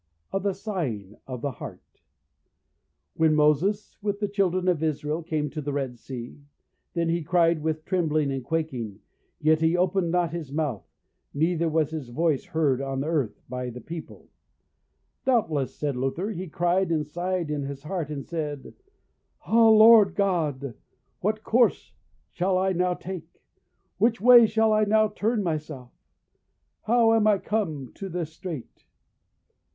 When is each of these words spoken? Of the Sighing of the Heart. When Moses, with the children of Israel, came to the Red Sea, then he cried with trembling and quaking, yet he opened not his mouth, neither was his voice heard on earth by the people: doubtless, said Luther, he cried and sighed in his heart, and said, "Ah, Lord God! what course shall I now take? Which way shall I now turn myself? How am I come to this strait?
Of 0.31 0.41
the 0.41 0.55
Sighing 0.55 1.15
of 1.27 1.41
the 1.43 1.51
Heart. 1.51 2.01
When 3.13 3.35
Moses, 3.35 3.97
with 4.01 4.19
the 4.19 4.27
children 4.27 4.67
of 4.67 4.81
Israel, 4.81 5.21
came 5.21 5.47
to 5.51 5.61
the 5.61 5.71
Red 5.73 5.99
Sea, 5.99 6.41
then 6.95 7.09
he 7.09 7.21
cried 7.21 7.61
with 7.61 7.85
trembling 7.85 8.31
and 8.31 8.43
quaking, 8.43 9.01
yet 9.39 9.61
he 9.61 9.77
opened 9.77 10.09
not 10.09 10.31
his 10.31 10.51
mouth, 10.51 10.87
neither 11.35 11.69
was 11.69 11.91
his 11.91 12.09
voice 12.09 12.45
heard 12.45 12.81
on 12.81 13.03
earth 13.05 13.43
by 13.47 13.69
the 13.69 13.79
people: 13.79 14.27
doubtless, 15.23 15.75
said 15.75 15.95
Luther, 15.95 16.31
he 16.31 16.47
cried 16.47 16.91
and 16.91 17.05
sighed 17.05 17.51
in 17.51 17.61
his 17.61 17.83
heart, 17.83 18.09
and 18.09 18.25
said, 18.25 18.73
"Ah, 19.45 19.69
Lord 19.69 20.15
God! 20.15 20.73
what 21.19 21.43
course 21.43 21.93
shall 22.31 22.57
I 22.57 22.73
now 22.73 22.95
take? 22.95 23.29
Which 23.99 24.19
way 24.19 24.47
shall 24.47 24.73
I 24.73 24.83
now 24.83 25.09
turn 25.09 25.43
myself? 25.43 25.91
How 26.85 27.13
am 27.13 27.27
I 27.27 27.37
come 27.37 27.91
to 27.93 28.09
this 28.09 28.33
strait? 28.33 28.87